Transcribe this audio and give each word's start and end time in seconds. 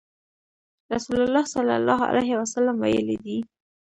رسول 0.93 1.17
الله 1.23 1.43
صلی 1.55 1.73
الله 1.79 1.99
عليه 2.11 2.31
وسلم 2.41 2.75
ويلي 2.81 3.15
دي: 3.25 3.37